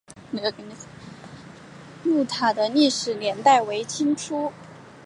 [0.33, 0.65] 澹归
[2.03, 4.51] 墓塔的历史年代为清初。